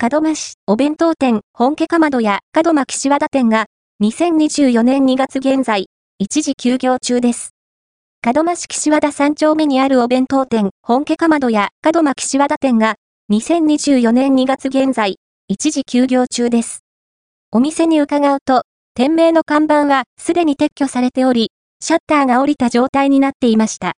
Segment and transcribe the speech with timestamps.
[0.00, 3.66] 門真市お弁当店本家かまどや門真岸和田店が
[4.00, 5.86] 2024年2月現在、
[6.20, 7.50] 一時休業中です。
[8.24, 12.94] 門真市岸和田3丁目にあるお弁当店本家かまどや門真岸和田店が
[13.32, 15.16] 2024年2月現在、
[15.48, 16.84] 一時休業中です。
[17.50, 18.62] お店に伺うと、
[18.94, 23.94] 店名の看板はすでに撤去されており、シャッターが降りた状態になっていました。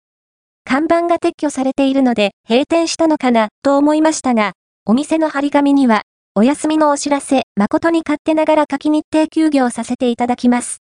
[0.64, 4.52] 看板が撤去されているので閉店したのかなと思いましたが、
[4.90, 10.78] お店の張り紙にはお休みのお知らせ、誠に勝手ながら書き日程休業させていただきます。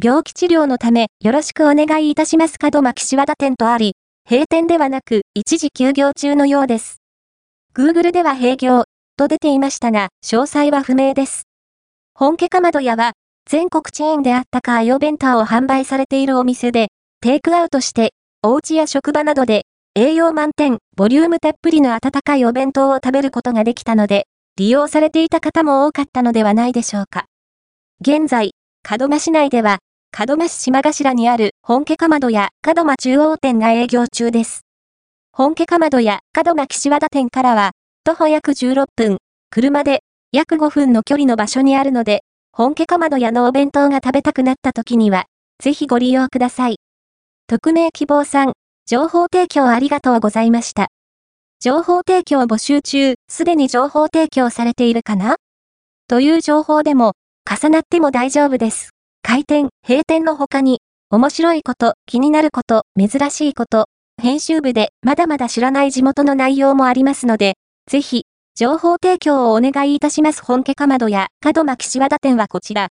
[0.00, 3.96] 病気治療のためよろしくお願いいたします門巻岸和田店とあり、
[4.30, 6.98] 閉店ではなく一時休業中のようです。
[7.74, 8.84] Google では閉業
[9.16, 11.48] と出ていましたが、詳細は不明です。
[12.14, 13.14] 本家かまど屋は、
[13.50, 16.86] 全国チェーンであったかいお弁当を販売されているお店で、
[17.20, 18.12] テイクアウトして、
[18.44, 19.64] お家や職場などで、
[19.96, 24.26] 栄養満点、ボリュームたっぷりの温かいお弁当を食べることができたので、
[24.56, 27.26] 利用されていた方も多かったのではないでしょうか。
[28.00, 28.54] 現在、
[28.90, 29.78] 門真市内では、
[30.18, 34.62] 門真市島頭にある本家かまどや門真中央店が営業中です。
[35.30, 37.70] 本家かまどや門真岸和田店からは、
[38.02, 39.18] 徒歩約16分、
[39.50, 40.00] 車で
[40.32, 45.26] 約5分の距離の場所にあるので、本家かまど屋のお弁当が食べたくなった時には、
[45.62, 46.78] ぜひご利用ください。
[47.46, 48.54] 匿名希望さん、
[48.86, 50.88] 情報提供ありがとうございました。
[51.58, 55.36] 情報提供募集中、すでに情報提供されているかな？
[56.06, 57.12] という情報でも、
[57.50, 58.90] 重なっても大丈夫です。
[59.22, 63.86] 開店、閉店の他に、面白いこと、気になること、珍しいこと、
[64.20, 67.54] 編集部でまだまだ知らない地元の内容もありますので、
[67.88, 68.24] ぜひ、
[68.54, 70.44] 情報提供をお願いいたします。
[70.44, 72.82] 本家かまどや門巻岸和田店はこちら。